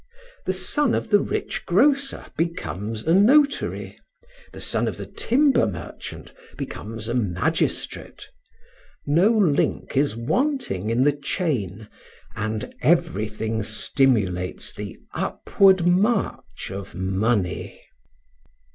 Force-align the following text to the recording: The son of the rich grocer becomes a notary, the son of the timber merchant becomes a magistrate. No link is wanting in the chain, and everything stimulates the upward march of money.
The 0.47 0.53
son 0.53 0.95
of 0.95 1.11
the 1.11 1.19
rich 1.19 1.63
grocer 1.67 2.25
becomes 2.35 3.03
a 3.03 3.13
notary, 3.13 3.99
the 4.51 4.59
son 4.59 4.87
of 4.87 4.97
the 4.97 5.05
timber 5.05 5.67
merchant 5.67 6.33
becomes 6.57 7.07
a 7.07 7.13
magistrate. 7.13 8.27
No 9.05 9.29
link 9.29 9.95
is 9.95 10.15
wanting 10.15 10.89
in 10.89 11.03
the 11.03 11.11
chain, 11.13 11.87
and 12.35 12.73
everything 12.81 13.61
stimulates 13.61 14.73
the 14.73 14.97
upward 15.13 15.85
march 15.85 16.71
of 16.71 16.95
money. 16.95 17.79